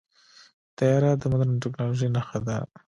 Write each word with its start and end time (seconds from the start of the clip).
طیاره 0.77 1.11
د 1.21 1.23
مدرن 1.31 1.55
ټیکنالوژۍ 1.63 2.07
نښه 2.15 2.37
ده. 2.47 2.57